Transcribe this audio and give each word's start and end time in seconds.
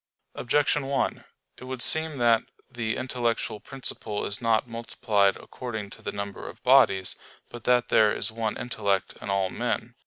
Objection 0.33 0.87
1: 0.87 1.23
It 1.57 1.65
would 1.65 1.83
seem 1.83 2.17
that 2.17 2.41
the 2.71 2.95
intellectual 2.97 3.59
principle 3.59 4.25
is 4.25 4.41
not 4.41 4.65
multiplied 4.67 5.37
according 5.37 5.91
to 5.91 6.01
the 6.01 6.11
number 6.11 6.49
of 6.49 6.63
bodies, 6.63 7.15
but 7.49 7.65
that 7.65 7.89
there 7.89 8.11
is 8.11 8.31
one 8.31 8.57
intellect 8.57 9.13
in 9.21 9.29
all 9.29 9.51
men. 9.51 9.93